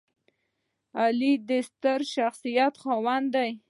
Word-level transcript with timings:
غلی، 0.97 1.33
د 1.49 1.51
ستر 1.69 1.99
شخصیت 2.15 2.73
خاوند 2.83 3.27
وي. 3.37 3.51